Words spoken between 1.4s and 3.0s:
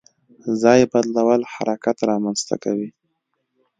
حرکت رامنځته کوي.